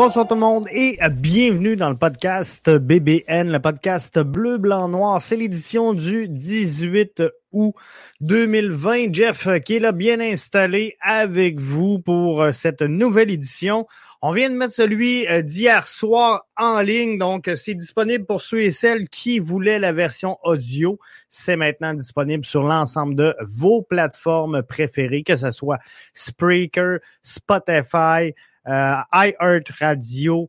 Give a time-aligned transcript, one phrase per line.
[0.00, 5.20] Bonsoir tout le monde et bienvenue dans le podcast BBN, le podcast bleu, blanc, noir.
[5.20, 7.74] C'est l'édition du 18 août
[8.20, 9.12] 2020.
[9.12, 13.88] Jeff qui est là bien installé avec vous pour cette nouvelle édition.
[14.22, 18.70] On vient de mettre celui d'hier soir en ligne, donc c'est disponible pour ceux et
[18.70, 21.00] celles qui voulaient la version audio.
[21.28, 25.78] C'est maintenant disponible sur l'ensemble de vos plateformes préférées, que ce soit
[26.14, 28.32] Spreaker, Spotify, euh,
[28.68, 30.48] iHeart Radio,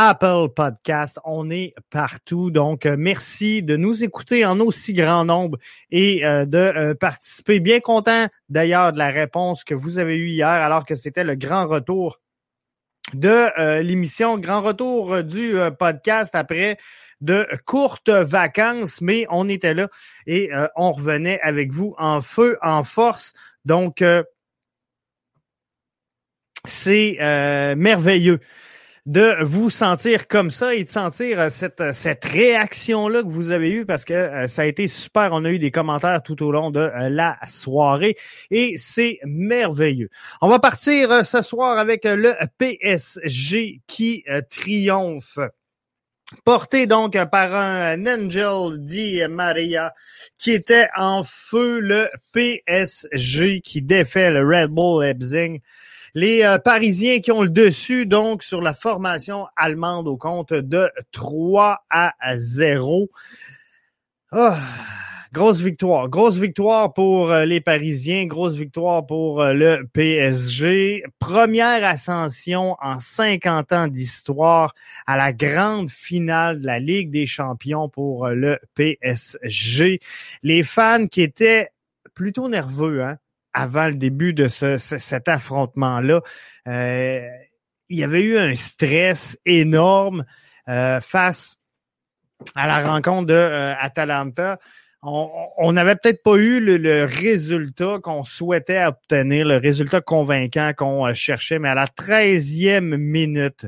[0.00, 1.18] Apple Podcast.
[1.24, 2.52] On est partout.
[2.52, 5.58] Donc, euh, merci de nous écouter en aussi grand nombre
[5.90, 7.58] et euh, de participer.
[7.58, 11.34] Bien content d'ailleurs de la réponse que vous avez eue hier alors que c'était le
[11.34, 12.20] grand retour
[13.12, 16.76] de l'émission, grand retour du podcast après
[17.22, 19.88] de courtes vacances, mais on était là
[20.26, 23.32] et on revenait avec vous en feu, en force.
[23.64, 24.04] Donc,
[26.68, 28.40] c'est euh, merveilleux
[29.06, 33.52] de vous sentir comme ça et de sentir euh, cette, euh, cette réaction-là que vous
[33.52, 35.30] avez eue parce que ça a été super.
[35.32, 38.16] On a eu des commentaires tout au long de la soirée
[38.50, 40.10] et c'est merveilleux.
[40.42, 45.38] On va partir ce soir avec le PSG qui triomphe.
[46.44, 49.94] Porté donc par un Angel Di Maria
[50.36, 55.62] qui était en feu le PSG qui défait le Red Bull Leipzig
[56.18, 60.90] les euh, Parisiens qui ont le dessus, donc, sur la formation allemande au compte de
[61.12, 63.08] 3 à 0.
[64.32, 64.58] Ah,
[65.32, 66.08] grosse victoire.
[66.08, 68.26] Grosse victoire pour euh, les Parisiens.
[68.26, 71.04] Grosse victoire pour euh, le PSG.
[71.20, 74.74] Première ascension en 50 ans d'histoire
[75.06, 80.00] à la grande finale de la Ligue des champions pour le PSG.
[80.42, 81.68] Les fans qui étaient
[82.12, 83.18] plutôt nerveux, hein?
[83.52, 86.20] Avant le début de cet affrontement-là.
[86.66, 87.28] Euh,
[87.88, 90.24] il y avait eu un stress énorme
[90.68, 91.56] euh, face
[92.54, 94.58] à la rencontre de euh, Atalanta.
[95.02, 101.60] On n'avait peut-être pas eu le, résultat qu'on souhaitait obtenir, le résultat convaincant qu'on cherchait,
[101.60, 103.66] mais à la 13e minute,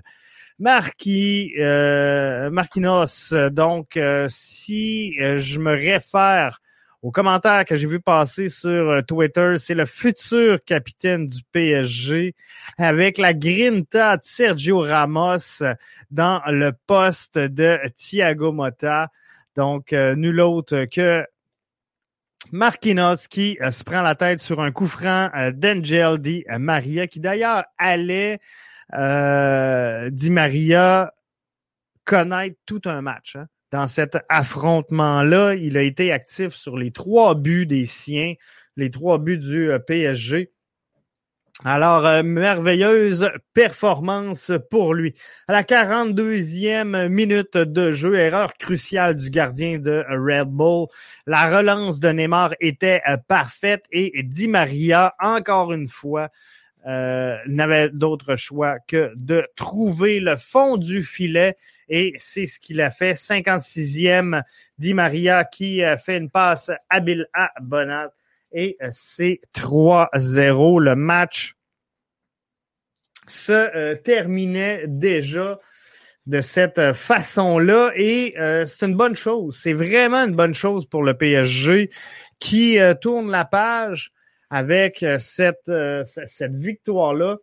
[0.59, 3.97] Marquis, Marquinos, donc
[4.27, 6.61] si je me réfère
[7.03, 12.35] au commentaire que j'ai vu passer sur euh, Twitter, c'est le futur capitaine du PSG
[12.77, 15.63] avec la grinta de Sergio Ramos
[16.11, 19.09] dans le poste de Thiago Motta.
[19.57, 21.25] Donc, euh, nul autre que
[22.53, 27.21] Marquinhos qui euh, se prend la tête sur un coup franc d'Angel Di Maria, qui
[27.21, 28.41] d'ailleurs allait,
[28.93, 31.15] Di Maria,
[32.05, 33.37] connaître tout un match.
[33.37, 35.55] Hein dans cet affrontement-là.
[35.55, 38.35] Il a été actif sur les trois buts des siens,
[38.77, 40.53] les trois buts du euh, PSG.
[41.63, 45.15] Alors, euh, merveilleuse performance pour lui.
[45.47, 50.87] À la 42e minute de jeu, erreur cruciale du gardien de Red Bull.
[51.27, 56.31] La relance de Neymar était euh, parfaite et Di Maria, encore une fois,
[56.85, 61.57] n'avait d'autre choix que de trouver le fond du filet
[61.91, 63.13] et c'est ce qu'il a fait.
[63.13, 64.43] 56e,
[64.79, 68.13] Di Maria qui a fait une passe habile à Bonat.
[68.53, 70.81] Et euh, c'est 3-0.
[70.81, 71.55] Le match
[73.27, 75.59] se euh, terminait déjà
[76.27, 79.59] de cette façon-là et euh, c'est une bonne chose.
[79.61, 81.91] C'est vraiment une bonne chose pour le PSG
[82.39, 84.13] qui tourne la page
[84.51, 85.71] avec cette,
[86.05, 87.37] cette victoire-là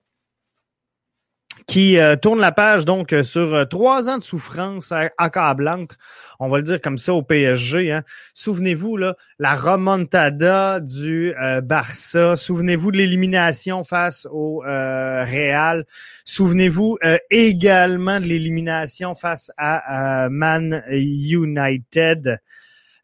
[1.66, 5.98] qui euh, tourne la page donc euh, sur euh, trois ans de souffrance accablante,
[6.40, 7.92] on va le dire comme ça au PSG.
[7.92, 8.04] Hein.
[8.34, 11.34] Souvenez-vous là, la remontada du
[11.64, 12.36] Barça.
[12.36, 15.86] Souvenez-vous de l'élimination face au Real.
[16.26, 17.00] Souvenez-vous
[17.32, 22.40] également de l'élimination face à Man United.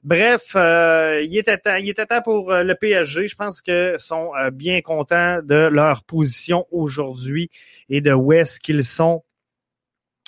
[0.03, 3.27] Bref, euh, il, était temps, il était temps pour euh, le PSG.
[3.27, 7.49] Je pense que sont euh, bien contents de leur position aujourd'hui
[7.87, 9.23] et de où est-ce qu'ils sont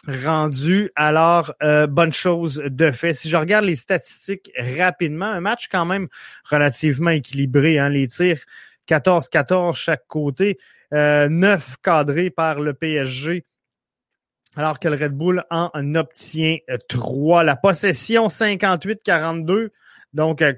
[0.08, 0.92] rendus.
[0.96, 1.52] Alors,
[1.90, 3.14] bonne chose de fait.
[3.14, 6.08] Si je regarde les statistiques rapidement, un match quand même
[6.48, 7.80] relativement équilibré.
[7.80, 8.46] Hein, les tirs
[8.88, 10.60] 14-14 chaque côté,
[10.92, 13.46] 9 cadrés par le PSG
[14.56, 16.58] alors que le Red Bull en obtient
[16.90, 17.44] 3.
[17.44, 19.70] La possession 58-42.
[20.14, 20.54] Donc, euh,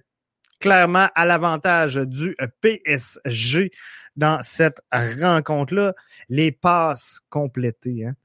[0.59, 3.71] clairement à l'avantage du PSG
[4.15, 5.93] dans cette rencontre-là.
[6.29, 8.05] Les passes complétées.
[8.05, 8.15] Hein?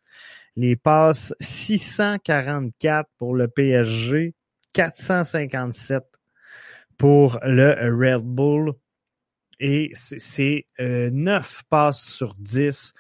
[0.57, 4.35] Les passes 644 pour le PSG,
[4.75, 6.05] 457
[6.99, 8.75] pour le Red Bull.
[9.59, 12.93] Et c'est euh, 9 passes sur 10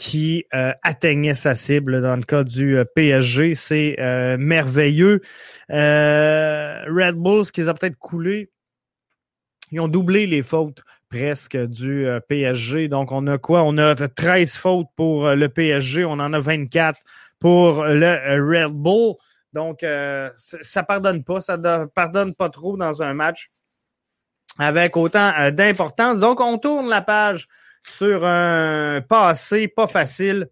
[0.00, 3.54] qui euh, atteignait sa cible dans le cas du euh, PSG.
[3.54, 5.20] C'est euh, merveilleux.
[5.68, 8.50] Red Bull, ce qu'ils ont peut-être coulé,
[9.70, 10.80] ils ont doublé les fautes
[11.10, 12.88] presque du PSG.
[12.88, 13.62] Donc, on a quoi?
[13.62, 16.06] On a 13 fautes pour le PSG.
[16.06, 16.98] On en a 24
[17.38, 19.16] pour le Red Bull.
[19.52, 19.84] Donc,
[20.34, 21.42] ça pardonne pas.
[21.42, 23.50] Ça ne pardonne pas trop dans un match
[24.58, 26.18] avec autant d'importance.
[26.18, 27.48] Donc, on tourne la page
[27.82, 30.48] sur un passé pas facile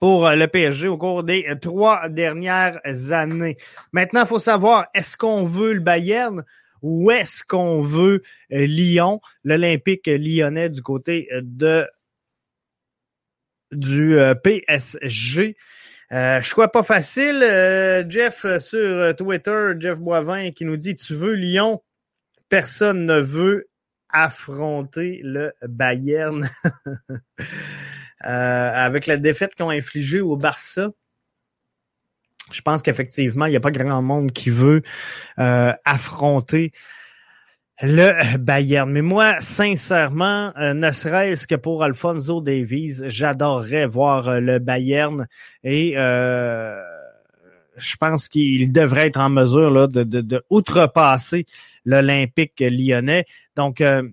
[0.00, 2.80] pour le PSG au cours des trois dernières
[3.12, 3.56] années.
[3.92, 6.44] Maintenant, il faut savoir, est-ce qu'on veut le Bayern
[6.82, 8.22] ou est-ce qu'on veut
[8.52, 11.86] euh, Lyon, l'Olympique lyonnais du côté de
[13.70, 15.56] du euh, PSG?
[16.12, 17.42] Euh, choix pas facile.
[17.42, 21.82] Euh, Jeff sur Twitter, Jeff Boivin, qui nous dit Tu veux Lyon?
[22.48, 23.69] Personne ne veut
[24.12, 26.48] affronter le Bayern
[27.10, 27.44] euh,
[28.24, 30.90] avec la défaite qu'ils ont infligée au Barça.
[32.52, 34.82] Je pense qu'effectivement, il n'y a pas grand monde qui veut
[35.38, 36.72] euh, affronter
[37.82, 38.90] le Bayern.
[38.90, 45.26] Mais moi, sincèrement, euh, ne serait-ce que pour Alfonso Davies, j'adorerais voir le Bayern
[45.62, 45.94] et
[47.76, 51.46] je pense qu'il devrait être en mesure là, de, de, de outrepasser
[51.84, 53.24] l'Olympique lyonnais.
[53.56, 54.08] Donc, euh,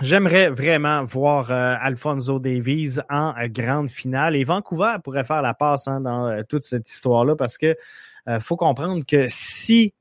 [0.00, 4.36] j'aimerais vraiment voir euh, Alfonso Davies en euh, grande finale.
[4.36, 7.76] Et Vancouver pourrait faire la passe hein, dans toute cette histoire-là parce que
[8.40, 9.94] faut comprendre que si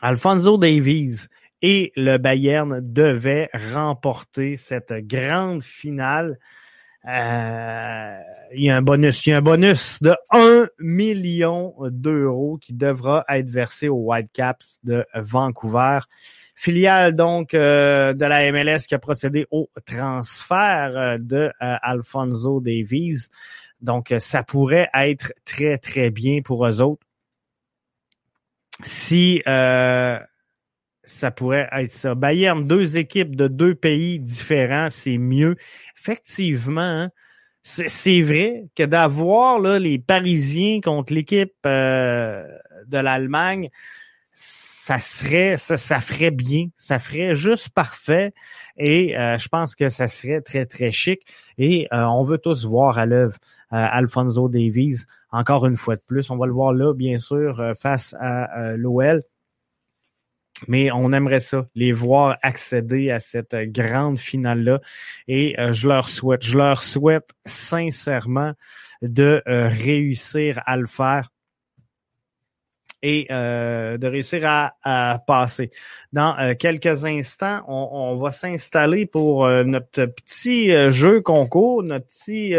[0.00, 1.26] Alfonso Davies
[1.60, 6.38] et le Bayern devaient remporter cette grande finale,
[7.08, 8.20] euh,
[8.54, 9.26] il y a un bonus.
[9.26, 14.80] Il y a un bonus de 1 million d'euros qui devra être versé aux Whitecaps
[14.84, 15.98] de Vancouver.
[16.54, 23.28] Filiale donc euh, de la MLS qui a procédé au transfert euh, de Alfonso Davies.
[23.80, 27.04] Donc, ça pourrait être très, très bien pour eux autres.
[28.84, 29.42] Si
[31.04, 32.14] ça pourrait être ça.
[32.14, 35.56] Bayern, deux équipes de deux pays différents, c'est mieux.
[35.96, 37.10] Effectivement, hein,
[37.62, 42.44] c'est vrai que d'avoir les Parisiens contre l'équipe euh,
[42.86, 43.70] de l'Allemagne,
[44.32, 48.32] ça serait, ça, ça ferait bien, ça ferait juste parfait.
[48.76, 51.20] Et euh, je pense que ça serait très, très chic.
[51.58, 53.36] Et euh, on veut tous voir à l'œuvre
[53.70, 56.30] Alfonso Davies, encore une fois de plus.
[56.30, 59.22] On va le voir là, bien sûr, face à l'OL.
[60.68, 64.80] Mais on aimerait ça, les voir accéder à cette grande finale-là.
[65.28, 68.52] Et euh, je leur souhaite, je leur souhaite sincèrement
[69.02, 71.31] de euh, réussir à le faire
[73.02, 75.70] et euh, de réussir à, passer.
[76.12, 82.54] Dans euh, quelques instants, on, va s'installer pour euh, notre petit jeu concours, notre petit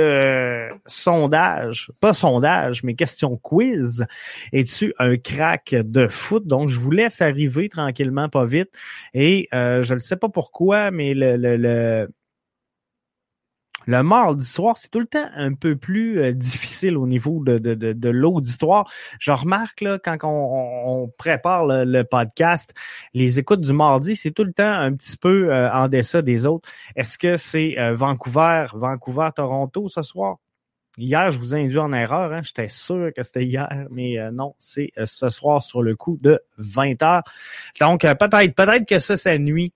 [0.86, 4.06] sondage, pas sondage, mais question quiz.
[4.52, 6.46] Es-tu un crack de foot?
[6.46, 8.70] Donc, je vous laisse arriver tranquillement, pas vite.
[9.14, 12.08] Et je ne sais pas pourquoi, mais le, le le
[13.88, 17.74] mardi soir, c'est tout le temps un peu plus euh, difficile au niveau de, de,
[17.74, 18.90] de, de l'auditoire.
[19.20, 22.74] Je remarque là, quand on, prépare le, podcast,
[23.14, 26.46] les écoutes du mardi, c'est tout le temps un petit peu euh, en deçà des
[26.46, 26.70] autres.
[26.96, 30.38] Est-ce que c'est euh, Vancouver, Vancouver, Toronto ce soir?
[30.98, 32.32] Hier, je vous ai induit en erreur.
[32.34, 32.42] Hein?
[32.44, 37.02] J'étais sûr que c'était hier, mais non, c'est ce soir sur le coup de 20
[37.02, 37.24] heures.
[37.82, 39.74] Donc, peut-être, peut-être que ça, ça nuit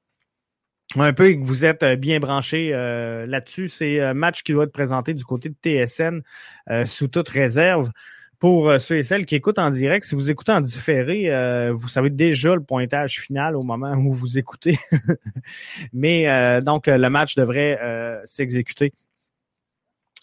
[0.96, 3.68] un peu que vous êtes euh, bien branché euh, là-dessus.
[3.68, 6.22] C'est un match qui doit être présenté du côté de TSN
[6.70, 7.92] euh, sous toute réserve.
[8.40, 12.12] Pour ceux et celles qui écoutent en direct, si vous écoutez en différé, vous savez
[12.12, 14.78] déjà le pointage final au moment où vous écoutez.
[15.92, 17.80] Mais donc, le match devrait
[18.26, 18.94] s'exécuter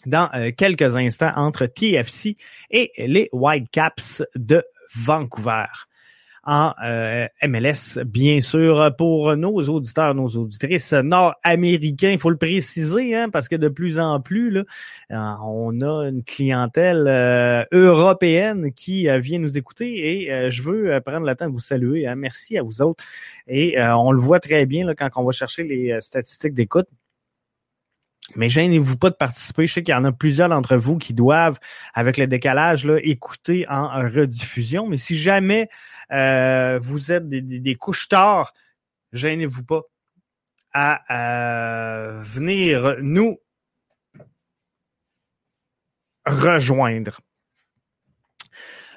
[0.05, 2.37] dans quelques instants entre TFC
[2.71, 4.63] et les Whitecaps de
[4.95, 5.65] Vancouver
[6.45, 12.11] en euh, MLS, bien sûr, pour nos auditeurs, nos auditrices nord-américains.
[12.11, 14.63] Il faut le préciser, hein, parce que de plus en plus, euh,
[15.09, 21.35] on a une clientèle euh, européenne qui vient nous écouter et je veux prendre le
[21.35, 22.07] temps de vous saluer.
[22.07, 22.15] Hein.
[22.15, 23.03] Merci à vous autres.
[23.47, 26.87] Et on le voit très bien quand on va chercher les statistiques d'écoute
[28.35, 29.67] Mais gênez-vous pas de participer.
[29.67, 31.59] Je sais qu'il y en a plusieurs d'entre vous qui doivent,
[31.93, 34.87] avec le décalage, là, écouter en rediffusion.
[34.87, 35.69] Mais si jamais
[36.11, 38.53] euh, vous êtes des, des, couches tard,
[39.13, 39.81] gênez-vous pas
[40.73, 43.37] à euh, venir nous
[46.25, 47.19] rejoindre.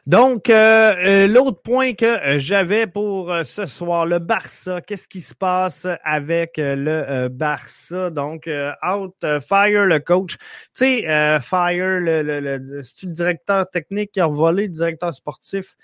[0.09, 5.21] Donc, euh, euh, l'autre point que euh, j'avais pour ce soir, le Barça, qu'est-ce qui
[5.21, 8.09] se passe avec le Barça?
[8.09, 8.49] Donc,
[8.83, 9.15] out,
[9.47, 10.39] fire le coach.
[10.39, 15.77] Tu sais, fire le, le, le, le, directeur technique qui a volé, le directeur sportif?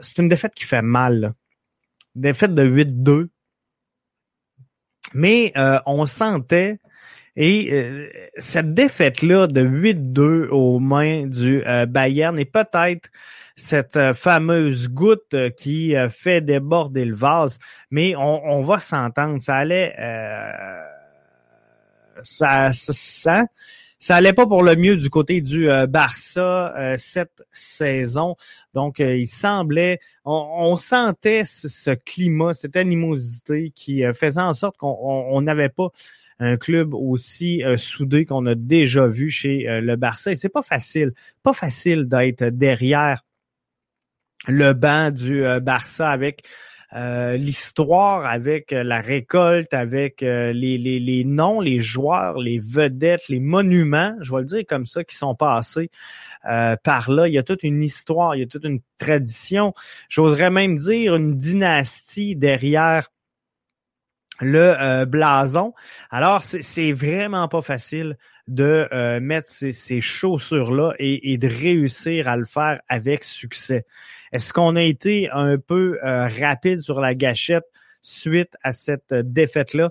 [0.00, 1.34] c'est une défaite qui fait mal.
[2.16, 3.28] Défaite de 8-2.
[5.14, 5.52] Mais
[5.86, 6.80] on sentait
[7.36, 13.10] et euh, cette défaite-là de 8-2 aux mains du euh, Bayern est peut-être
[13.56, 17.58] cette euh, fameuse goutte qui fait déborder le vase,
[17.90, 19.40] mais on, va s'entendre.
[19.40, 19.94] Ça allait,
[22.22, 23.44] ça, ça,
[23.98, 28.36] ça, allait pas pour le mieux du côté du Barça cette saison.
[28.74, 35.70] Donc, il semblait, on, sentait ce, climat, cette animosité qui faisait en sorte qu'on n'avait
[35.70, 35.88] pas
[36.38, 40.32] un club aussi euh, soudé qu'on a déjà vu chez euh, le Barça.
[40.32, 41.12] Et c'est pas facile,
[41.42, 43.22] pas facile d'être derrière
[44.46, 46.42] le banc du euh, Barça avec
[46.92, 54.16] l'histoire, avec la récolte, avec les, les, les, noms, les joueurs, les vedettes, les monuments,
[54.22, 55.90] je vais le dire comme ça, qui sont passés
[56.42, 57.28] par là.
[57.28, 59.74] Il y a toute une histoire, il y a toute une tradition,
[60.08, 63.10] j'oserais même dire une dynastie derrière
[64.40, 65.72] le euh, blason.
[66.10, 68.16] Alors, c'est vraiment pas facile
[68.48, 73.84] de euh, mettre ces, chaussures-là et, de réussir à le faire avec succès.
[74.32, 77.64] Est-ce qu'on a été un peu euh, rapide sur la gâchette
[78.02, 79.90] suite à cette défaite-là?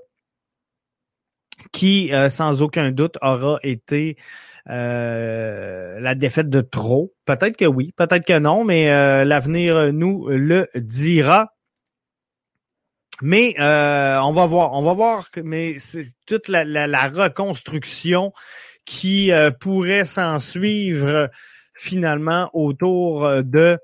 [1.72, 4.18] qui, sans aucun doute, aura été
[4.66, 7.14] la défaite de trop?
[7.24, 8.88] Peut-être que oui, peut-être que non, mais
[9.24, 11.55] l'avenir nous le dira.
[13.22, 18.34] Mais euh, on va voir, on va voir, mais c'est toute la, reconstruction
[18.86, 21.30] qui euh, pourrait s'en suivre
[21.78, 23.78] finalement autour euh, de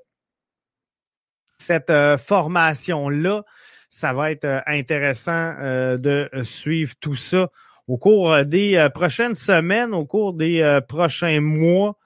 [1.58, 3.44] cette formation-là.
[3.88, 5.54] Ça va être intéressant
[5.96, 7.50] de suivre tout ça
[7.86, 11.96] au cours des prochaines semaines, au cours des prochains mois.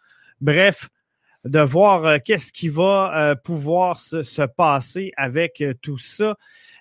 [0.43, 0.91] Bref,
[1.47, 6.37] de voir qu'est-ce qui va pouvoir se passer avec tout ça.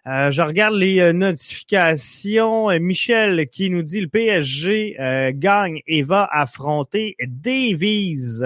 [0.07, 2.69] Euh, je regarde les euh, notifications.
[2.69, 4.95] Euh, Michel qui nous dit le PSG
[5.33, 8.43] gagne et va affronter Davies.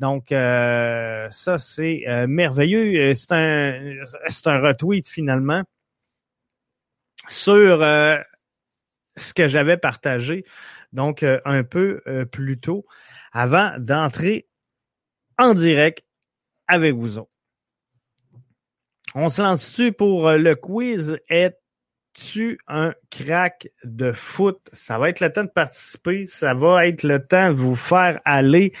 [0.00, 3.14] Donc ça c'est merveilleux.
[3.14, 3.94] C'est un
[4.26, 5.62] c'est un retweet finalement
[7.28, 7.78] sur
[9.14, 10.44] ce que j'avais partagé
[10.92, 12.84] donc un peu plus tôt
[13.32, 14.48] avant d'entrer
[15.38, 16.04] en direct
[16.66, 17.32] avec vous autres.
[19.14, 21.18] On se lance-tu pour euh, le quiz?
[21.28, 24.58] Es-tu un crack de foot?
[24.72, 26.24] Ça va être le temps de participer.
[26.24, 28.72] Ça va être le temps de vous faire aller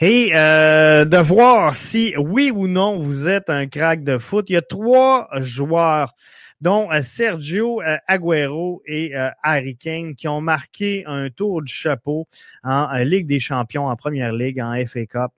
[0.00, 4.48] et euh, de voir si oui ou non vous êtes un crack de foot.
[4.48, 6.14] Il y a trois joueurs
[6.62, 12.26] dont euh, Sergio Aguero et Harry Kane, qui ont marqué un tour du chapeau
[12.62, 15.32] en Ligue des Champions, en Première Ligue, en FA Cup.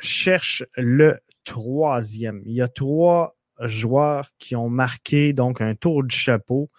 [0.00, 2.42] Cherche le troisième.
[2.44, 6.70] Il y a trois joueurs qui ont marqué donc un tour du chapeau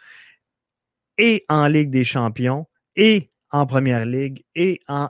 [1.17, 5.10] et en Ligue des Champions et en Première Ligue et en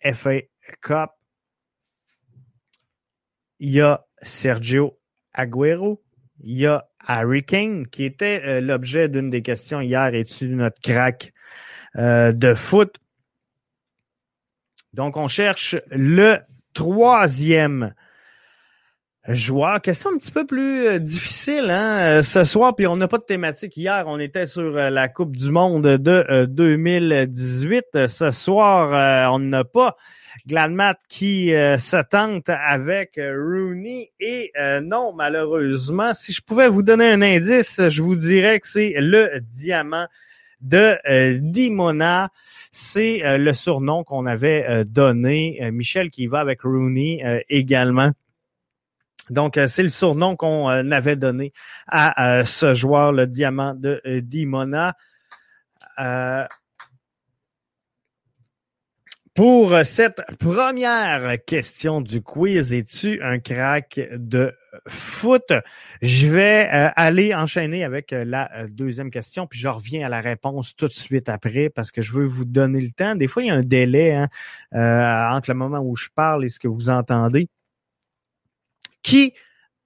[0.00, 0.40] FA
[0.80, 1.10] Cup.
[3.58, 4.98] Il y a Sergio
[5.32, 6.02] Aguero,
[6.40, 10.48] il y a Harry Kane qui était euh, l'objet d'une des questions hier et tu
[10.48, 11.32] notre crack
[11.96, 12.98] euh, de foot?
[14.98, 16.38] Donc on cherche le
[16.74, 17.94] troisième
[19.28, 19.80] joueur.
[19.80, 23.18] Question un petit peu plus euh, difficile hein, euh, ce soir, puis on n'a pas
[23.18, 23.76] de thématique.
[23.76, 28.08] Hier, on était sur euh, la Coupe du Monde de 2018.
[28.08, 29.96] Ce soir, on n'a pas
[30.48, 34.10] Gladmat qui se tente avec Rooney.
[34.18, 34.52] Et
[34.82, 39.40] non, malheureusement, si je pouvais vous donner un indice, je vous dirais que c'est le
[39.42, 40.08] diamant
[40.60, 42.30] de Dimona.
[42.70, 45.70] C'est le surnom qu'on avait donné.
[45.72, 48.12] Michel qui va avec Rooney également.
[49.30, 51.52] Donc, euh, c'est le surnom qu'on euh, avait donné
[51.86, 54.94] à euh, ce joueur, le diamant de Dimona.
[59.34, 64.52] pour cette première question du quiz, es-tu un crack de
[64.86, 65.52] foot.
[66.02, 70.20] Je vais euh, aller enchaîner avec euh, la deuxième question, puis je reviens à la
[70.20, 73.14] réponse tout de suite après parce que je veux vous donner le temps.
[73.14, 74.28] Des fois, il y a un délai hein,
[75.32, 77.48] entre le moment où je parle et ce que vous entendez.
[79.02, 79.32] Qui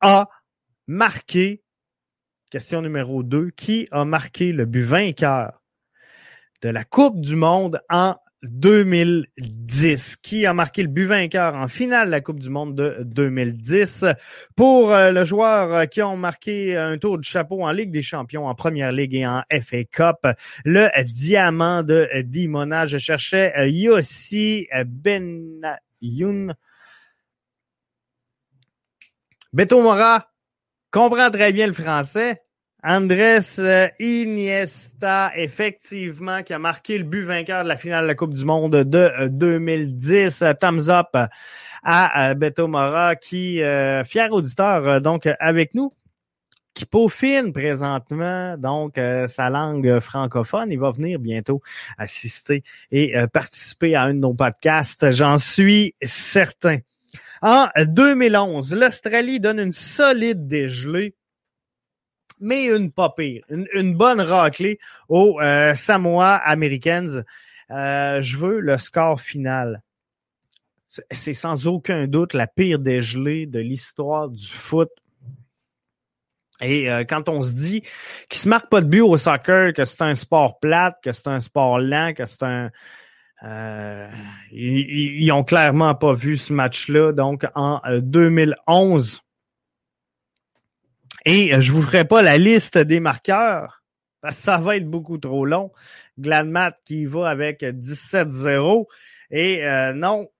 [0.01, 0.29] a
[0.87, 1.62] marqué,
[2.51, 5.62] question numéro 2, qui a marqué le but vainqueur
[6.62, 10.16] de la Coupe du Monde en 2010.
[10.16, 14.04] Qui a marqué le but vainqueur en finale de la Coupe du Monde de 2010?
[14.56, 18.02] Pour euh, le joueur euh, qui ont marqué un tour de chapeau en Ligue des
[18.02, 20.26] Champions, en Première Ligue et en FA Cup,
[20.64, 22.87] le diamant de Dimona.
[22.87, 26.54] Je cherchais euh, Yossi Benayoun.
[29.52, 30.30] Beto Mora
[30.90, 32.42] comprend très bien le français.
[32.85, 38.17] Andrés euh, Iniesta, effectivement, qui a marqué le but vainqueur de la finale de la
[38.17, 40.43] Coupe du Monde de 2010.
[40.43, 41.17] Euh, thumbs up
[41.85, 45.93] à Beto Mora, qui, euh, fier auditeur, donc avec nous,
[46.75, 50.73] qui peaufine présentement donc sa langue francophone.
[50.73, 51.61] Il va venir bientôt
[51.99, 56.79] assister et participer à un de nos podcasts, j'en suis certain.
[57.43, 61.15] En 2011, l'Australie donne une solide dégelée
[62.42, 67.22] mais une pas pire, une, bonne raclée aux euh, Samoa Americans.
[67.70, 69.82] Euh, je veux le score final.
[71.11, 74.90] C'est sans aucun doute la pire dégelée de l'histoire du foot.
[76.61, 77.82] Et euh, quand on se dit
[78.28, 81.28] qu'il se marque pas de but au soccer, que c'est un sport plate, que c'est
[81.28, 82.70] un sport lent, que c'est un
[84.52, 87.12] ils, ils, ont clairement pas vu ce match-là.
[87.12, 89.22] Donc en 2011,
[91.25, 93.83] et euh, je vous ferai pas la liste des marqueurs
[94.21, 95.73] parce que ça va être beaucoup trop long.
[96.19, 98.87] Gladmat qui va avec 17-0.
[99.31, 100.31] Et euh, non,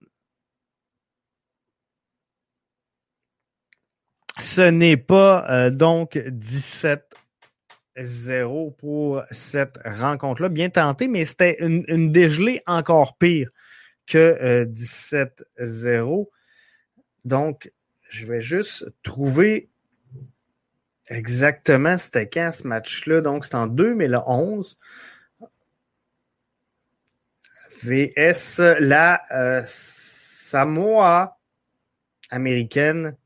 [4.39, 10.49] ce n'est pas euh, donc 17-0 pour cette rencontre-là.
[10.49, 13.51] Bien tenté, mais c'était une, une, dégelée encore pire
[14.07, 16.29] que 17-0.
[17.25, 17.73] Donc,
[18.09, 19.72] je vais juste trouver
[21.13, 23.21] Exactement, c'était quand ce match-là?
[23.21, 24.79] Donc, c'est en 2011.
[27.83, 31.39] VS la euh, Samoa
[32.31, 33.17] américaine.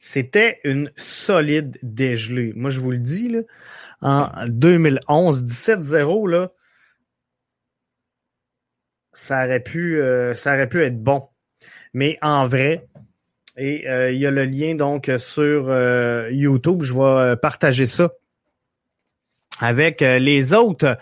[0.00, 2.52] C'était une solide dégelée.
[2.56, 3.40] Moi, je vous le dis, là,
[4.02, 6.50] en 2011, 17-0, là,
[9.12, 11.28] ça aurait pu, euh, ça aurait pu être bon.
[11.94, 12.88] Mais en vrai,
[13.60, 16.80] et euh, il y a le lien donc sur euh, YouTube.
[16.80, 18.10] Je vais euh, partager ça
[19.60, 20.96] avec les autres.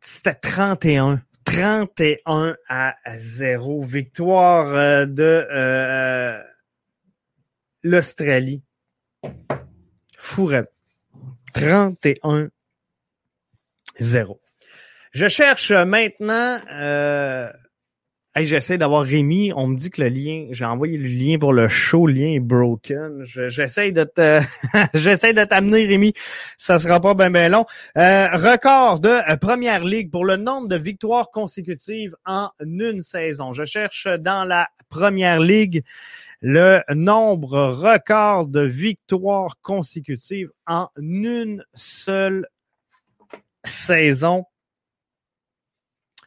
[0.00, 1.20] C'était 31.
[1.44, 3.82] 31 à 0.
[3.82, 5.46] Victoire de
[7.82, 8.62] l'Australie.
[10.16, 10.72] Fourette.
[11.52, 12.48] 31
[13.98, 14.40] 0.
[15.12, 16.58] Je cherche maintenant
[18.44, 19.52] j'essaie d'avoir Rémi.
[19.56, 22.34] On me dit que le lien, j'ai envoyé le lien pour le show, le lien
[22.34, 23.22] est broken.
[23.22, 24.40] J'essaie de te,
[24.94, 26.12] j'essaie de t'amener, Rémi.
[26.58, 27.64] Ça sera pas bien ben long.
[27.96, 33.52] Euh, record de euh, première ligue pour le nombre de victoires consécutives en une saison.
[33.52, 35.82] Je cherche dans la première ligue
[36.42, 42.46] le nombre record de victoires consécutives en une seule
[43.64, 44.44] saison.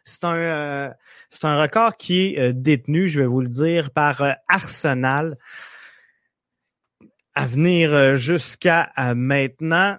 [0.09, 0.89] C'est un, euh,
[1.29, 5.37] c'est un record qui est euh, détenu, je vais vous le dire, par euh, Arsenal
[7.35, 9.97] à venir jusqu'à maintenant.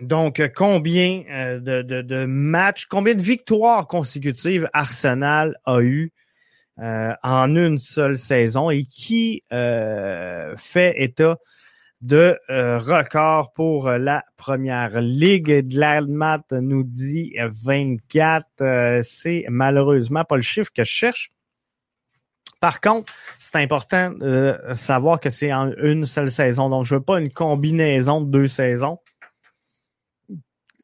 [0.00, 6.10] Donc, combien de, de, matchs, combien de victoires consécutives Arsenal a eu
[6.78, 11.36] en une seule saison et qui fait état
[12.00, 15.66] de euh, record pour euh, la première ligue.
[15.66, 18.46] De l'Almat nous dit 24.
[18.60, 21.30] Euh, c'est malheureusement pas le chiffre que je cherche.
[22.60, 26.68] Par contre, c'est important de savoir que c'est en une seule saison.
[26.68, 28.98] Donc, je veux pas une combinaison de deux saisons.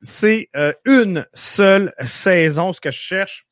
[0.00, 0.50] C'est
[0.85, 3.46] une seule saison, ce que je cherche.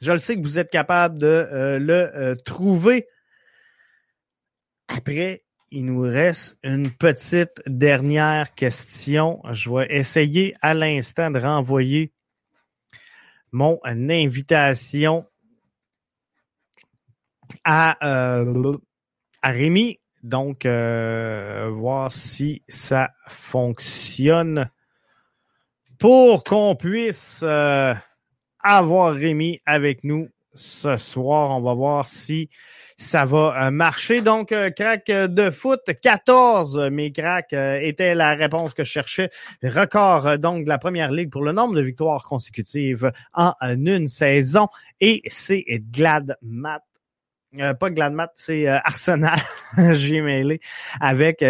[0.00, 3.06] Je le sais que vous êtes capable de le trouver.
[4.88, 9.42] Après, il nous reste une petite dernière question.
[9.50, 12.12] Je vais essayer à l'instant de renvoyer
[13.52, 15.26] mon invitation
[17.64, 18.76] à, euh,
[19.42, 20.00] Rémi.
[20.22, 24.68] Donc, euh, voir si ça fonctionne
[25.98, 27.94] pour qu'on puisse euh,
[28.60, 31.56] avoir Rémi avec nous ce soir.
[31.56, 32.50] On va voir si
[32.96, 34.20] ça va marcher.
[34.20, 36.88] Donc, crack de foot, 14.
[36.90, 39.30] Mes cracks étaient la réponse que je cherchais.
[39.62, 44.68] Record donc de la première ligue pour le nombre de victoires consécutives en une saison.
[45.00, 46.82] Et c'est Glad Matt.
[47.78, 49.38] pas Glad Matt, c'est Arsenal.
[49.92, 50.60] J'ai mêlé
[51.00, 51.44] avec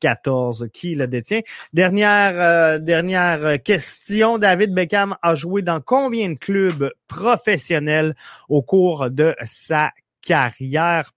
[0.00, 1.40] 14 qui le détient?
[1.72, 8.14] Dernière euh, dernière question, David Beckham a joué dans combien de clubs professionnels
[8.48, 9.90] au cours de sa
[10.22, 11.12] carrière?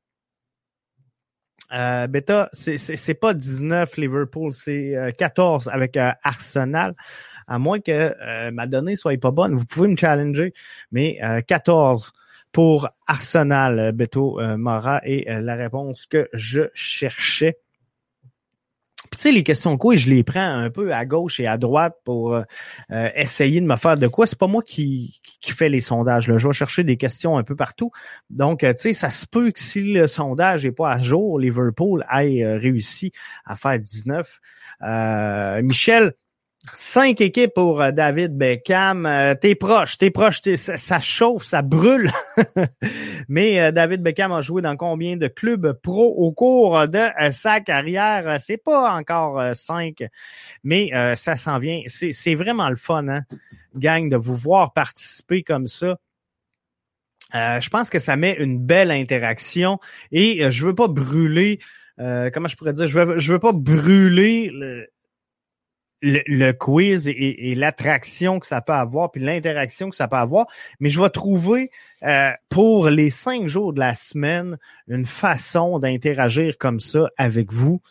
[1.74, 6.96] Euh, Beta, c'est pas 19 Liverpool, c'est 14 euh, avec euh, Arsenal.
[7.48, 10.54] À moins que ma donnée soit pas bonne, vous pouvez me challenger,
[10.91, 12.13] mais 14
[12.54, 17.58] pour Arsenal, Beto Mara est la réponse que je cherchais
[19.22, 22.34] sais, les questions quoi, je les prends un peu à gauche et à droite pour
[22.34, 22.42] euh,
[22.92, 24.26] euh, essayer de me faire de quoi.
[24.26, 26.28] C'est pas moi qui, qui fais les sondages.
[26.28, 26.38] Là.
[26.38, 27.92] Je vais chercher des questions un peu partout.
[28.30, 31.40] Donc, euh, tu sais, ça se peut que si le sondage n'est pas à jour,
[31.40, 33.12] Liverpool ait réussi
[33.46, 34.40] à faire 19.
[35.62, 36.14] Michel,
[36.76, 39.08] Cinq équipes pour euh, David Beckham.
[39.08, 42.12] Euh, t'es proche, t'es proche, ça, chauffe, ça brûle.
[43.28, 47.62] Mais euh, David Beckham a joué dans combien de clubs pro au cours de sa
[47.62, 48.39] carrière?
[48.39, 50.04] C'est pas encore cinq,
[50.63, 51.82] mais ça s'en vient.
[51.88, 53.21] C'est vraiment le fun, hein,
[53.76, 55.97] gang, de vous voir participer comme ça.
[57.34, 59.80] je pense que ça met une belle interaction
[60.12, 61.60] et je veux pas brûler,
[61.97, 64.88] comment je pourrais dire, je veux, je veux pas brûler le,
[66.02, 70.48] le, quiz et, l'attraction que ça peut avoir, puis l'interaction que ça peut avoir.
[70.80, 71.70] Mais je vais trouver
[72.04, 77.82] euh, pour les cinq jours de la semaine une façon d'interagir comme ça avec vous.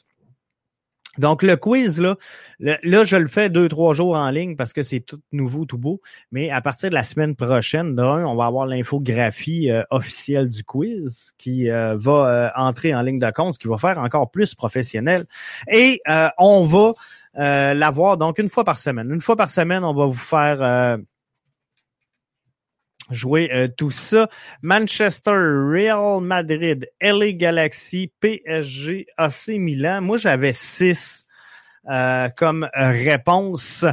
[1.18, 2.16] Donc le quiz là,
[2.60, 5.76] là je le fais deux trois jours en ligne parce que c'est tout nouveau, tout
[5.76, 6.00] beau.
[6.30, 10.62] Mais à partir de la semaine prochaine, d'un, on va avoir l'infographie euh, officielle du
[10.62, 15.24] quiz qui euh, va entrer en ligne de compte, qui va faire encore plus professionnel.
[15.70, 16.00] Et
[16.38, 16.92] on va
[17.38, 19.10] euh, l'avoir donc une fois par semaine.
[19.10, 20.96] Une fois par semaine, on va vous faire euh,
[23.10, 24.28] jouer euh, tout ça.
[24.62, 30.00] Manchester, Real Madrid, LA Galaxy, PSG, AC Milan.
[30.00, 31.24] Moi, j'avais six
[32.36, 33.84] comme réponse.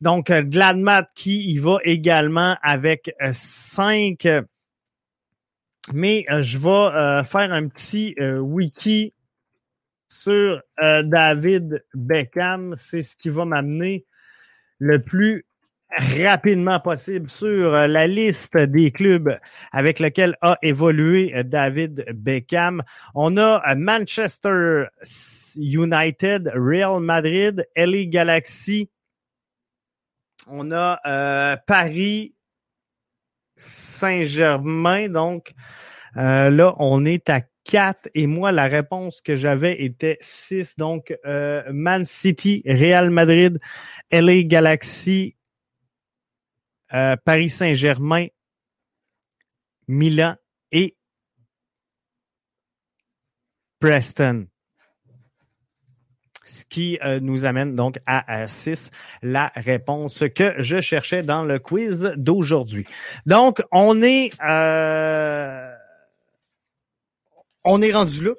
[0.00, 4.28] Donc, Gladmat qui y va également avec cinq.
[5.92, 9.14] Mais je vais faire un petit wiki
[10.12, 12.74] sur euh, David Beckham.
[12.76, 14.04] C'est ce qui va m'amener
[14.78, 15.46] le plus
[16.22, 19.38] rapidement possible sur euh, la liste des clubs
[19.72, 22.82] avec lesquels a évolué euh, David Beckham.
[23.14, 24.84] On a Manchester
[25.56, 28.90] United, Real Madrid, LA Galaxy.
[30.46, 32.34] On a Paris
[33.56, 35.08] Saint-Germain.
[35.08, 35.54] Donc
[36.16, 40.76] là, on est à 4 et moi, la réponse que j'avais était 6.
[40.76, 43.60] Donc, euh, Man City, Real Madrid,
[44.10, 45.36] LA Galaxy,
[46.92, 48.26] euh, Paris Saint-Germain,
[49.88, 50.36] Milan
[50.70, 50.96] et
[53.80, 54.46] Preston.
[56.44, 58.90] Ce qui euh, nous amène donc à 6,
[59.22, 62.84] la réponse que je cherchais dans le quiz d'aujourd'hui.
[63.26, 64.30] Donc, on est
[67.64, 68.32] on est rendu là.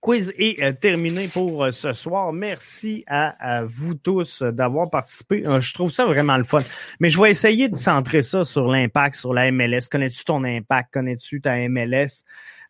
[0.00, 2.32] Quiz est euh, terminé pour euh, ce soir.
[2.32, 5.46] Merci à, vous tous d'avoir participé.
[5.46, 6.58] Euh, je trouve ça vraiment le fun.
[6.98, 9.88] Mais je vais essayer de centrer ça sur l'impact, sur la MLS.
[9.90, 10.92] Connais-tu ton impact?
[10.92, 12.24] Connais-tu ta MLS?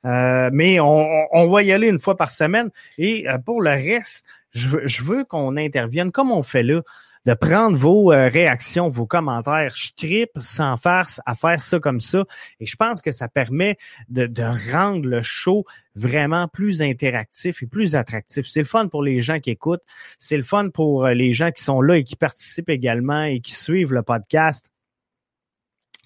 [0.05, 2.71] mais on, va y aller une fois par semaine.
[2.97, 6.83] Et pour le reste, je veux, je veux qu'on intervienne comme on fait là
[7.27, 9.75] de prendre vos euh, réactions, vos commentaires.
[9.75, 12.25] Je sans farce à faire ça comme ça.
[12.61, 13.77] Et je pense que ça permet
[14.09, 15.65] de, de rendre le show
[15.97, 18.47] vraiment plus interactif et plus attractif.
[18.47, 19.83] C'est le fun pour les gens qui écoutent.
[20.19, 23.41] C'est le fun pour euh, les gens qui sont là et qui participent également et
[23.41, 24.71] qui suivent le podcast.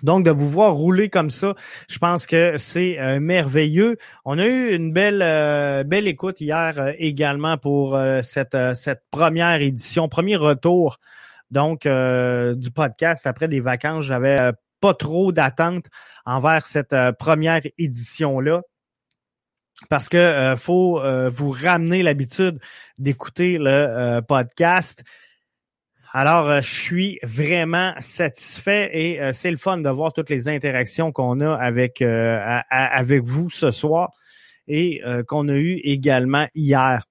[0.02, 1.54] Donc, de vous voir rouler comme ça,
[1.88, 3.96] je pense que c'est euh, merveilleux.
[4.24, 9.60] On a eu une belle, euh, belle écoute hier euh, également pour cette, cette première
[9.60, 10.98] édition, premier retour
[11.50, 14.04] donc du podcast après des vacances.
[14.04, 15.86] J'avais pas trop d'attentes
[16.24, 18.62] envers cette première édition-là.
[19.88, 22.60] Parce que faut vous ramener l'habitude
[22.98, 25.02] d'écouter le podcast.
[26.12, 30.48] Alors, euh, je suis vraiment satisfait et euh, c'est le fun de voir toutes les
[30.48, 34.10] interactions qu'on a avec euh, avec vous ce soir
[34.66, 37.04] et qu'on a eu également hier.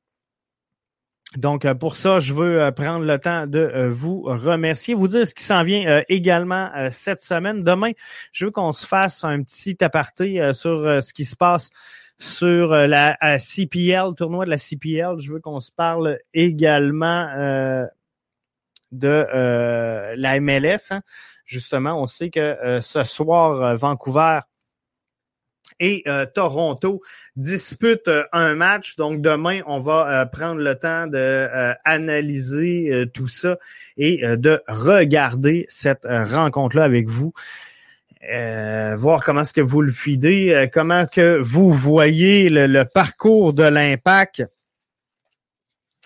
[1.38, 5.08] Donc, euh, pour ça, je veux euh, prendre le temps de euh, vous remercier, vous
[5.08, 7.64] dire ce qui s'en vient également cette semaine.
[7.64, 7.92] Demain,
[8.32, 11.70] je veux qu'on se fasse un petit aparté sur ce qui se passe
[12.18, 15.20] sur la CPL, tournoi de la CPL.
[15.20, 17.28] Je veux qu'on se parle également
[18.92, 20.92] de la MLS.
[20.92, 21.02] Hein.
[21.46, 24.40] Justement, on sait que ce soir, Vancouver
[25.80, 27.02] et euh, Toronto
[27.36, 28.96] disputent euh, un match.
[28.96, 31.48] Donc demain, on va euh, prendre le temps de
[31.86, 33.58] analyser tout ça
[33.98, 37.34] et de regarder cette rencontre-là avec vous.
[38.22, 44.44] voir comment est-ce que vous le fidez, comment que vous voyez le, parcours de l'impact.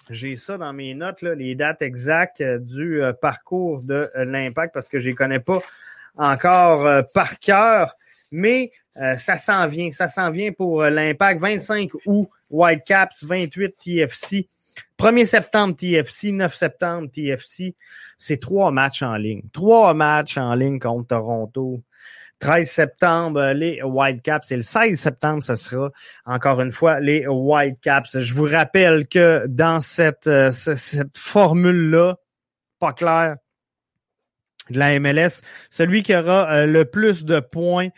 [0.10, 5.10] J'ai ça dans mes notes, les dates exactes du parcours de l'impact parce que je
[5.10, 5.62] les connais pas
[6.18, 7.96] encore par cœur
[8.34, 9.92] mais euh, ça s'en vient.
[9.92, 11.40] Ça s'en vient pour euh, l'impact.
[11.40, 14.50] 25 août, Whitecaps, 28 TFC.
[14.98, 17.76] 1er septembre TFC, 9 septembre TFC.
[18.18, 19.44] C'est trois matchs en ligne.
[19.54, 21.82] Trois matchs en ligne contre Toronto.
[22.44, 24.52] 13 septembre, euh, les Whitecaps.
[24.52, 25.90] Et le 16 septembre, ce sera
[26.26, 28.20] encore une fois les Whitecaps.
[28.20, 32.18] Je vous rappelle que dans cette, cette formule-là,
[32.80, 33.38] pas claire,
[34.70, 37.90] de la MLS, celui qui aura le plus de points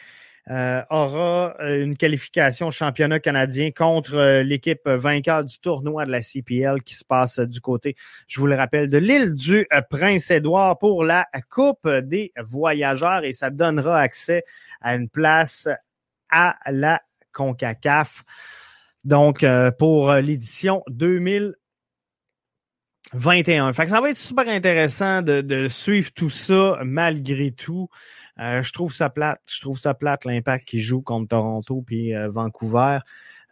[0.52, 6.12] euh, aura euh, une qualification au championnat canadien contre euh, l'équipe vainqueur du tournoi de
[6.12, 7.96] la CPL qui se passe du côté,
[8.28, 13.50] je vous le rappelle, de l'île du Prince-Édouard pour la Coupe des voyageurs et ça
[13.50, 14.44] donnera accès
[14.82, 15.68] à une place
[16.30, 18.24] à la CONCACAF.
[19.04, 19.44] Donc,
[19.80, 23.74] pour l'édition 2021.
[23.74, 27.90] Fait que ça va être super intéressant de, de suivre tout ça malgré tout.
[28.40, 29.40] Euh, je trouve ça plate.
[29.48, 33.00] Je trouve ça plate l'impact qui joue contre Toronto puis euh, Vancouver.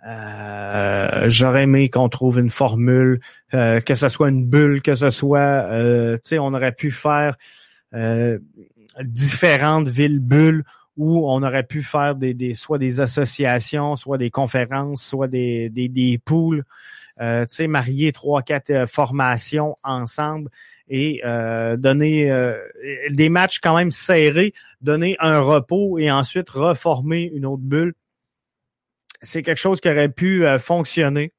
[0.06, 5.66] Euh, j'aurais aimé qu'on trouve une formule, que ce soit une bulle, que ce soit,
[6.16, 7.38] tu sais, on aurait pu faire
[9.02, 10.66] différentes villes bulles
[10.98, 15.70] où on aurait pu faire des, des soit des associations, soit des conférences, soit des,
[15.70, 16.66] des, des poules,
[17.18, 20.50] tu sais, marier trois, quatre formations ensemble
[20.88, 22.58] et euh, donner euh,
[23.10, 27.94] des matchs quand même serrés, donner un repos et ensuite reformer une autre bulle.
[29.22, 31.34] C'est quelque chose qui aurait pu euh, fonctionner.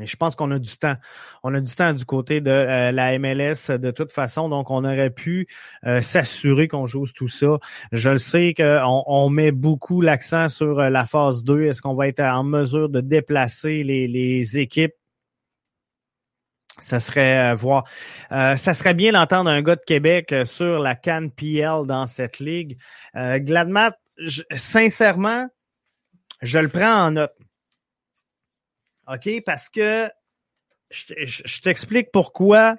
[0.00, 0.94] Et je pense qu'on a du temps.
[1.42, 5.10] On a du temps du côté de la MLS de toute façon, donc on aurait
[5.10, 5.48] pu
[6.00, 7.58] s'assurer qu'on joue tout ça.
[7.90, 11.64] Je le sais qu'on on met beaucoup l'accent sur la phase 2.
[11.64, 14.94] Est-ce qu'on va être en mesure de déplacer les, les équipes?
[16.80, 17.84] Ça serait euh, voir.
[18.32, 22.06] Euh, ça serait bien d'entendre un gars de Québec euh, sur la Cannes PL dans
[22.06, 22.78] cette ligue.
[23.14, 23.96] Gladmat,
[24.54, 25.48] sincèrement,
[26.42, 27.34] je le prends en note.
[29.06, 29.28] OK?
[29.44, 30.10] Parce que
[30.90, 32.76] je, t'explique pourquoi.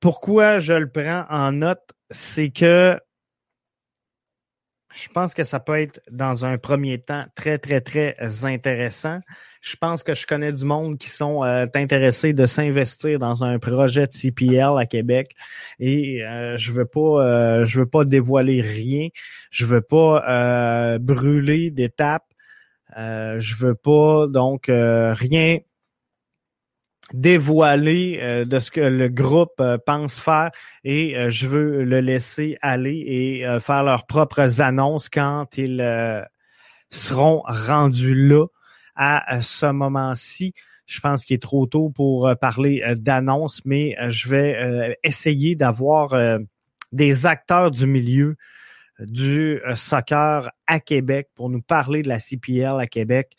[0.00, 3.00] pourquoi je le prends en note, c'est que
[4.94, 9.20] je pense que ça peut être dans un premier temps très, très, très intéressant
[9.60, 13.58] je pense que je connais du monde qui sont euh, intéressés de s'investir dans un
[13.58, 15.34] projet de CPL à Québec.
[15.78, 19.08] Et euh, je veux pas euh, je veux pas dévoiler rien,
[19.50, 22.26] je veux pas brûler d'étapes,
[22.96, 25.58] je veux pas donc rien
[27.14, 30.50] dévoiler de ce que le groupe pense faire.
[30.84, 36.26] Et je veux le laisser aller et faire leurs propres annonces quand ils
[36.90, 38.46] seront rendus là
[38.98, 40.52] à ce moment-ci.
[40.88, 44.98] Je pense qu'il est trop tôt pour euh, parler euh, d'annonce, mais euh, je vais
[45.04, 46.16] essayer d'avoir
[46.92, 48.36] des acteurs du milieu
[48.98, 53.36] du soccer à Québec pour nous parler de la CPL à Québec.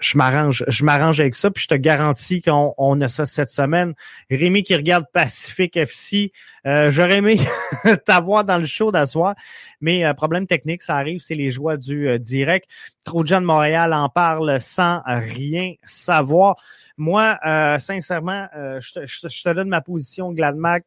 [0.00, 3.50] Je m'arrange, je m'arrange avec ça, puis je te garantis qu'on on a ça cette
[3.50, 3.94] semaine.
[4.30, 6.32] Rémi qui regarde Pacific FC,
[6.66, 7.38] euh, j'aurais aimé
[8.04, 9.34] t'avoir dans le show d'asseoir,
[9.80, 12.68] mais euh, problème technique, ça arrive, c'est les joies du euh, direct.
[13.04, 16.56] Trop de gens de Montréal en parlent sans rien savoir.
[16.96, 20.84] Moi, euh, sincèrement, je te, je, te, donne ma position, Gladmac.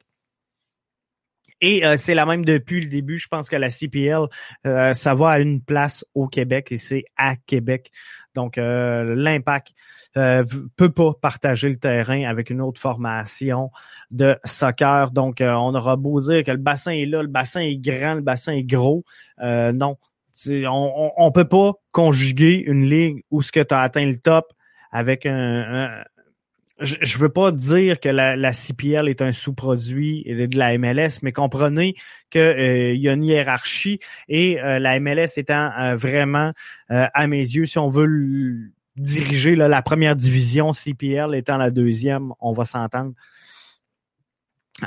[1.66, 3.18] Et c'est la même depuis le début.
[3.18, 4.26] Je pense que la CPL,
[4.66, 7.90] ça va à une place au Québec et c'est à Québec.
[8.36, 9.74] Donc, euh, l'impact
[10.16, 10.44] euh,
[10.76, 13.72] peut pas partager le terrain avec une autre formation
[14.12, 15.10] de soccer.
[15.12, 18.14] Donc, euh, on aura beau dire que le bassin est là, le bassin est grand,
[18.14, 19.04] le bassin est gros.
[19.42, 19.98] Euh, non,
[20.48, 24.54] on, on, peut pas conjuguer une ligue où ce que tu as atteint le top
[24.92, 26.04] avec un,
[26.80, 31.20] je ne veux pas dire que la, la, CPL est un sous-produit de la MLS,
[31.22, 31.96] mais comprenez
[32.32, 36.52] qu'il euh, y a une hiérarchie et euh, la MLS étant euh, vraiment,
[36.90, 42.54] à mes yeux, si on veut diriger la première division, CPL étant la deuxième, on
[42.54, 43.14] va s'entendre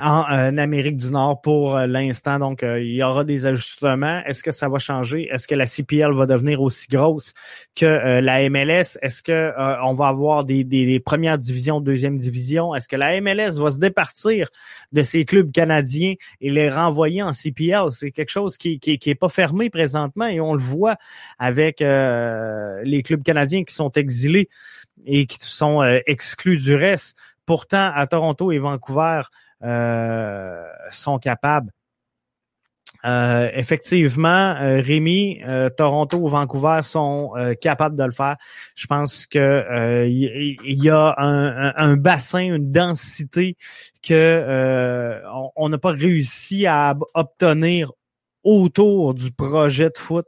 [0.03, 2.39] en euh, Amérique du Nord pour euh, l'instant.
[2.39, 4.23] Donc, euh, il y aura des ajustements.
[4.27, 5.29] Est-ce que ça va changer?
[5.31, 7.35] Est-ce que la CPL va devenir aussi grosse
[7.75, 7.87] que
[8.21, 8.99] la MLS?
[9.03, 12.75] Est-ce que on va avoir des, des, premières divisions, deuxième division?
[12.75, 14.49] Est-ce que la MLS va se départir
[14.93, 17.91] de ces clubs canadiens et les renvoyer en CPL?
[17.91, 20.97] C'est quelque chose qui, qui, qui est pas fermé présentement et on le voit
[21.39, 24.49] avec les clubs canadiens qui sont exilés
[25.05, 27.17] et qui sont exclus du reste.
[27.47, 29.23] Pourtant, à Toronto et Vancouver, euh,
[29.62, 31.71] sont capables.
[33.05, 35.40] Euh, effectivement, euh, Rémi,
[35.77, 38.37] Toronto ou Vancouver sont capables de le faire.
[38.75, 43.57] Je pense que il y, a un, bassin, une densité
[44.03, 45.23] que
[45.57, 47.92] on n'a pas réussi à obtenir
[48.42, 50.27] autour du projet de foot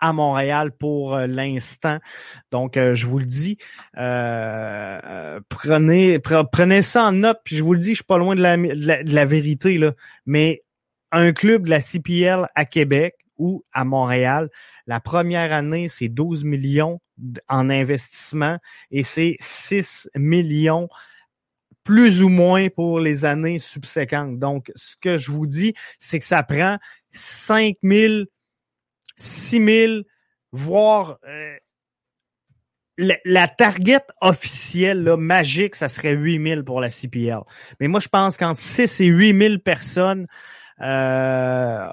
[0.00, 1.98] à Montréal pour euh, l'instant.
[2.50, 3.56] Donc, euh, je vous le dis,
[3.96, 8.34] euh, prenez, prenez ça en note, puis je vous le dis, je suis pas loin
[8.34, 9.92] de la, de la, vérité, là,
[10.26, 10.62] mais
[11.12, 14.48] un club de la CPL à Québec ou à Montréal,
[14.86, 17.00] la première année, c'est 12 millions
[17.48, 18.58] en investissement
[18.90, 20.88] et c'est 6 millions
[21.86, 24.38] plus ou moins pour les années subséquentes.
[24.38, 26.78] Donc, ce que je vous dis, c'est que ça prend
[27.12, 28.24] 5 000
[29.16, 29.92] 6 000,
[30.52, 31.56] voire euh,
[32.98, 37.40] la, target officielle, là, magique, ça serait 8 000 pour la CPL.
[37.80, 40.26] Mais moi, je pense qu'entre 6 et 8 000 personnes,
[40.82, 41.88] euh,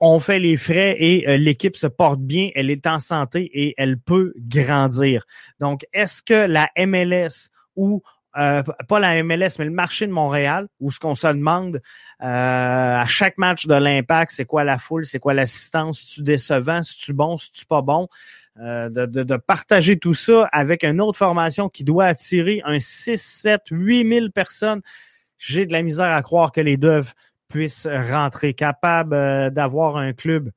[0.00, 3.74] on, fait les frais et euh, l'équipe se porte bien, elle est en santé et
[3.76, 5.24] elle peut grandir.
[5.58, 8.02] Donc, est-ce que la MLS ou
[8.36, 11.80] euh, pas la MLS, mais le marché de Montréal, où ce qu'on se demande euh,
[12.20, 16.82] à chaque match de l'Impact, c'est quoi la foule, c'est quoi l'assistance, si tu décevant,
[16.82, 18.08] si tu bon, si tu pas bon,
[18.58, 23.62] euh, de, partager tout ça avec une autre formation qui doit attirer un 6, 7,
[23.70, 24.80] 8 000 personnes.
[25.38, 27.02] J'ai de la misère à croire que les deux
[27.48, 30.50] puissent rentrer, capables d'avoir un club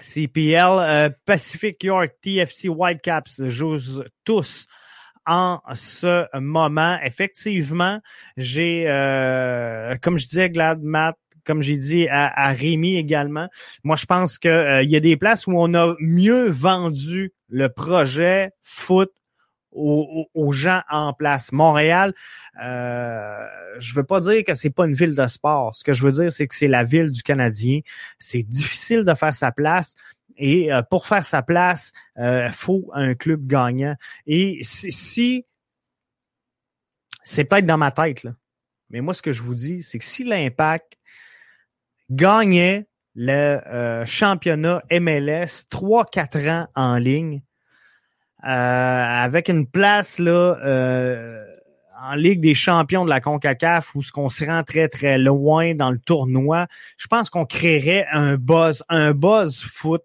[0.00, 4.66] CPL, Pacific York, TFC Whitecaps jouent tous
[5.26, 6.98] en ce moment.
[7.04, 8.00] Effectivement,
[8.36, 13.48] j'ai, euh, comme je disais, Glad Matt, comme j'ai dit à, Rémi également,
[13.82, 17.68] moi je pense qu'il euh, y a des places où on a mieux vendu le
[17.68, 19.10] projet foot
[19.72, 21.50] aux, gens en place.
[21.52, 22.12] Montréal,
[22.62, 23.46] euh,
[23.78, 25.74] je veux pas dire que c'est pas une ville de sport.
[25.74, 27.80] Ce que je veux dire, c'est que c'est la ville du Canadien.
[28.18, 29.94] C'est difficile de faire sa place.
[30.42, 33.94] Et euh, pour faire sa place, il euh, faut un club gagnant.
[34.26, 35.46] Et si,
[37.22, 38.32] c'est peut-être dans ma tête, là,
[38.90, 40.98] mais moi, ce que je vous dis, c'est que si l'Impact
[42.10, 47.42] gagnait le euh, championnat MLS 3-4 ans en ligne,
[48.44, 50.56] avec une place là
[52.02, 55.76] en Ligue des champions de la CONCACAF où ce qu'on se rend très très loin
[55.76, 60.02] dans le tournoi, je pense qu'on créerait un buzz, un buzz foot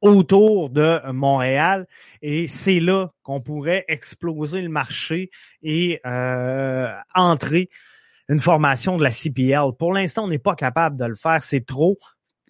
[0.00, 1.86] autour de Montréal
[2.22, 5.30] et c'est là qu'on pourrait exploser le marché
[5.62, 7.68] et euh, entrer
[8.28, 9.72] une formation de la CPL.
[9.78, 11.98] Pour l'instant, on n'est pas capable de le faire, c'est trop.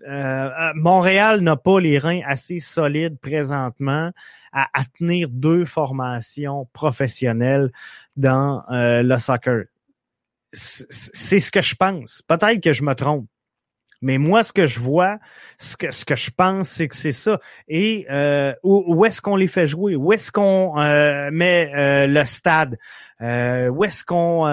[0.06, 4.12] Euh, euh, Montréal n'a pas les reins assez solides présentement
[4.52, 7.70] à, à tenir deux formations professionnelles
[8.16, 9.64] dans le soccer.
[10.52, 12.22] C'est ce que je pense.
[12.26, 13.26] Peut-être que je me trompe.
[14.02, 15.18] Mais moi, ce que je vois,
[15.58, 17.38] ce que, je pense, c'est que c'est ça.
[17.68, 19.94] Et euh, où, est-ce qu'on les fait jouer?
[19.94, 22.78] Où est-ce qu'on euh, met euh, le stade?
[23.20, 24.46] où est-ce qu'on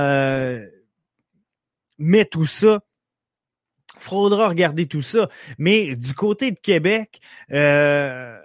[1.98, 2.82] met tout ça?
[3.98, 5.30] Faudra regarder tout ça.
[5.58, 8.42] Mais du côté de Québec, je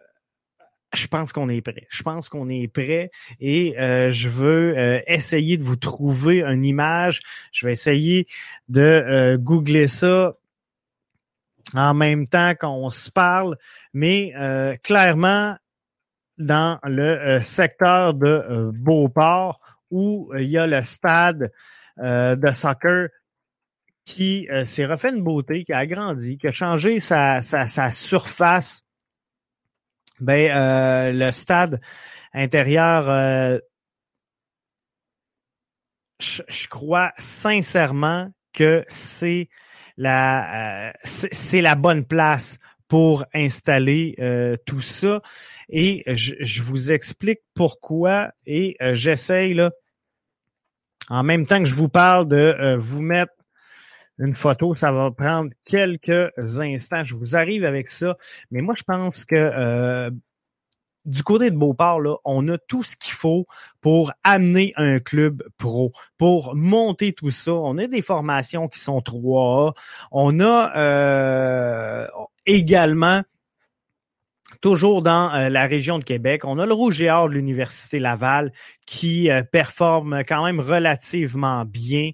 [1.11, 1.89] pense qu'on est prêt.
[1.91, 3.11] Je pense qu'on est prêt
[3.41, 7.21] et je veux essayer de vous trouver une image.
[7.51, 8.29] Je vais essayer
[8.69, 10.35] de googler ça
[11.75, 13.57] en même temps qu'on se parle,
[13.93, 15.57] mais euh, clairement
[16.39, 21.53] dans le euh, secteur de euh, Beauport où il y a le stade
[21.99, 23.09] de soccer
[24.07, 28.81] qui s'est refait une beauté, qui a agrandi, qui a changé sa, sa, surface.
[30.19, 31.79] Ben, le stade
[32.33, 33.61] intérieur,
[36.19, 39.51] je crois sincèrement que c'est
[39.97, 44.17] la, euh, c'est la bonne place pour installer
[44.67, 45.23] tout ça.
[45.71, 49.71] Et je, vous explique pourquoi et j'essaye là,
[51.09, 53.33] en même temps que je vous parle de vous mettre
[54.19, 54.75] une photo.
[54.75, 57.05] Ça va prendre quelques instants.
[57.05, 58.17] Je vous arrive avec ça.
[58.51, 60.11] Mais moi, je pense que euh,
[61.05, 63.47] du côté de Beauport, là, on a tout ce qu'il faut
[63.81, 67.53] pour amener un club pro, pour monter tout ça.
[67.53, 69.75] On a des formations qui sont 3A.
[70.13, 72.07] On a euh,
[72.47, 73.23] également
[74.61, 76.45] toujours dans euh, la région de Québec.
[76.45, 78.53] On a le Rouge et Or de l'Université Laval
[78.87, 82.11] qui performe quand même relativement bien.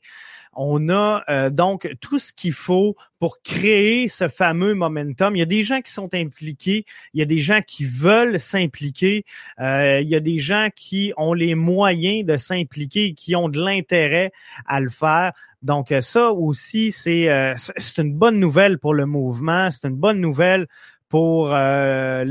[0.60, 5.36] On a euh, donc tout ce qu'il faut pour créer ce fameux momentum.
[5.36, 6.84] Il y a des gens qui sont impliqués,
[7.14, 9.24] il y a des gens qui veulent s'impliquer,
[9.60, 13.60] euh, il y a des gens qui ont les moyens de s'impliquer, qui ont de
[13.60, 14.32] l'intérêt
[14.66, 15.32] à le faire.
[15.62, 20.20] Donc ça aussi, c'est euh, c'est une bonne nouvelle pour le mouvement, c'est une bonne
[20.20, 20.66] nouvelle
[21.08, 22.24] pour euh,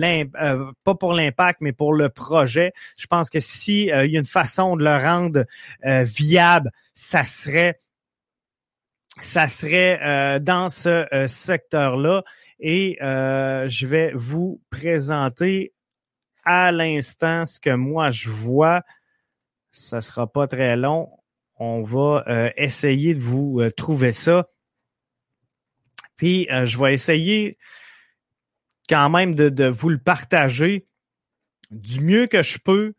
[0.84, 2.74] pas pour l'impact, mais pour le projet.
[2.98, 5.46] Je pense que si il y a une façon de le rendre
[6.04, 7.80] viable, ça serait
[9.22, 12.24] ça serait euh, dans ce euh, secteur-là.
[12.60, 15.74] Et euh, je vais vous présenter
[16.44, 18.84] à l'instant ce que moi je vois.
[19.72, 21.10] Ça sera pas très long.
[21.60, 22.24] On va
[22.56, 24.48] essayer de vous trouver ça.
[26.16, 27.58] Puis je vais essayer
[28.88, 30.88] quand même de, de, vous le partager
[31.72, 32.94] du mieux que je peux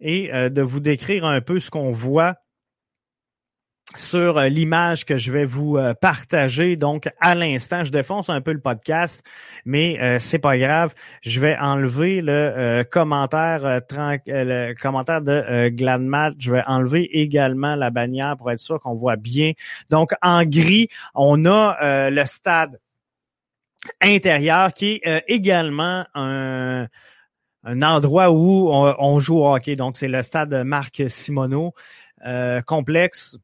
[0.00, 2.36] et de vous décrire un peu ce qu'on voit
[3.96, 6.76] sur euh, l'image que je vais vous euh, partager.
[6.76, 9.24] Donc, à l'instant, je défonce un peu le podcast,
[9.64, 10.94] mais euh, c'est pas grave.
[11.22, 16.32] Je vais enlever le commentaire le commentaire de Gladmat.
[16.38, 19.52] Je vais enlever également la bannière pour être sûr qu'on voit bien.
[19.90, 22.78] Donc, en gris, on a le stade
[24.02, 26.86] intérieur qui est également un
[27.64, 29.76] un endroit où on, joue au hockey.
[29.76, 31.74] Donc, c'est le stade Marc Simoneau.
[32.66, 33.38] complexe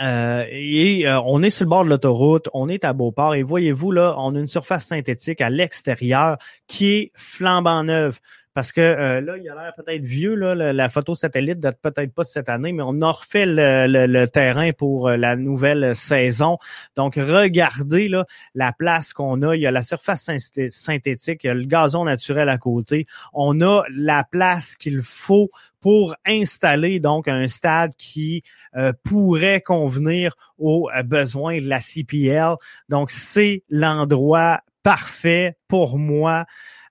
[0.00, 3.42] euh, et euh, on est sur le bord de l'autoroute, on est à Beauport et
[3.42, 8.20] voyez-vous là, on a une surface synthétique à l'extérieur qui est flambant neuve.
[8.56, 12.14] Parce que euh, là, il a l'air peut-être vieux, là, la, photo satellite date peut-être
[12.14, 16.56] pas de cette année, mais on a refait le, terrain pour euh, la nouvelle saison.
[16.96, 19.54] Donc, regardez là, la place qu'on a.
[19.56, 20.30] Il y a la surface
[20.70, 23.04] synthétique, il y a le gazon naturel à côté.
[23.34, 25.50] On a la place qu'il faut
[25.82, 28.42] pour installer donc un stade qui
[28.74, 32.54] euh, pourrait convenir aux besoins de la CPL.
[32.88, 36.46] Donc, c'est l'endroit parfait pour moi.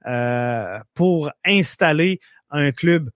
[0.07, 2.19] Euh, pour installer
[2.51, 3.09] un club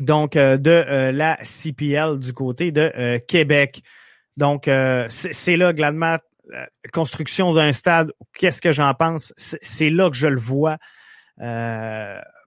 [0.00, 3.82] donc euh, de euh, la CPL du côté de Québec.
[4.36, 4.68] Donc,
[5.08, 6.20] c'est là, Gladmat,
[6.92, 9.32] construction d'un stade, qu'est-ce que j'en pense?
[9.36, 10.76] C'est là que je le vois.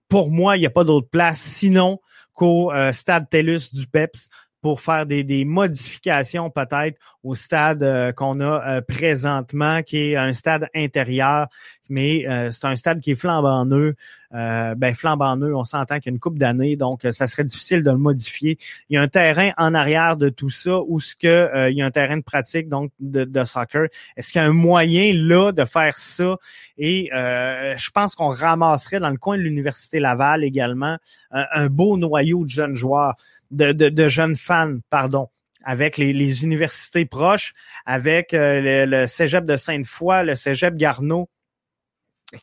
[0.07, 1.99] pour moi, il n'y a pas d'autre place sinon
[2.33, 4.29] qu'au stade TELUS du PEPS
[4.61, 10.15] pour faire des, des modifications peut-être au stade euh, qu'on a euh, présentement, qui est
[10.15, 11.47] un stade intérieur,
[11.89, 13.95] mais euh, c'est un stade qui est flambant neuf.
[14.31, 17.81] ben flambant neuf, on s'entend qu'il y a une coupe d'années, donc ça serait difficile
[17.83, 18.57] de le modifier.
[18.89, 21.81] Il y a un terrain en arrière de tout ça où ce que il y
[21.81, 23.87] a un terrain de pratique donc de, de soccer.
[24.15, 26.37] Est-ce qu'il y a un moyen là de faire ça?
[26.77, 30.97] Et je pense qu'on ramasserait dans le coin de l'université Laval également
[31.31, 33.15] un beau noyau de jeunes joueurs
[33.51, 35.29] de, jeunes fans, pardon,
[35.63, 37.53] avec les, les universités proches,
[37.85, 41.29] avec euh, le, Cégep de Sainte-Foy, le Cégep Garneau,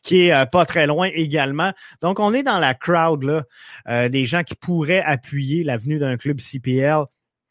[0.03, 1.71] qui est euh, pas très loin également.
[2.01, 3.43] Donc, on est dans la crowd là,
[3.87, 7.03] euh, des gens qui pourraient appuyer l'avenue d'un club CPL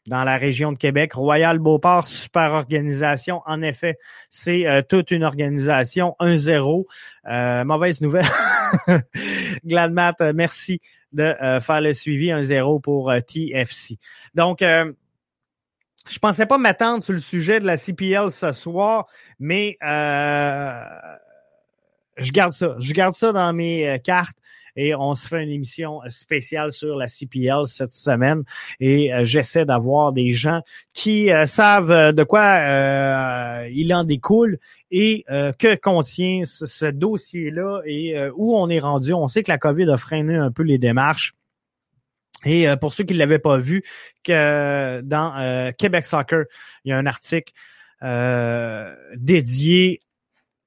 [0.07, 1.13] dans la région de Québec.
[1.13, 3.41] Royal Beauport, super organisation.
[3.45, 3.97] En effet,
[4.29, 6.85] c'est toute une organisation 1-0.
[7.65, 8.23] mauvaise nouvelle.
[9.65, 10.79] Gladmat, merci
[11.13, 13.97] de euh, faire le suivi 1-0 pour euh, TFC.
[14.33, 14.91] Donc, euh,
[16.07, 19.07] je pensais pas m'attendre sur le sujet de la CPL ce soir,
[19.39, 21.11] mais je
[22.31, 22.75] garde ça.
[22.79, 24.37] Je garde ça dans mes cartes
[24.77, 28.43] et on se fait une émission spéciale sur la CPL cette semaine
[28.79, 30.61] et j'essaie d'avoir des gens
[30.93, 34.59] qui savent de quoi il en découle
[34.91, 39.13] et que contient ce, dossier-là et où on est rendu.
[39.13, 41.33] On sait que la COVID a freiné un peu les démarches.
[42.45, 43.83] Et pour ceux qui ne l'avaient pas vu,
[44.23, 46.45] que dans Québec Soccer,
[46.85, 47.51] il y a un article
[49.15, 50.01] dédié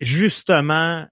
[0.01, 1.07] justement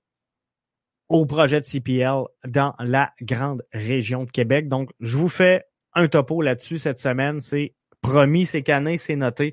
[1.08, 4.68] au projet de CPL dans la grande région de Québec.
[4.68, 7.40] Donc, je vous fais un topo là-dessus cette semaine.
[7.40, 9.52] C'est promis, c'est cané, c'est noté.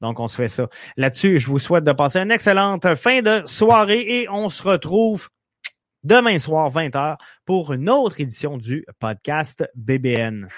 [0.00, 0.68] Donc, on se fait ça.
[0.96, 5.28] Là-dessus, je vous souhaite de passer une excellente fin de soirée et on se retrouve
[6.04, 10.48] demain soir, 20h, pour une autre édition du podcast BBN.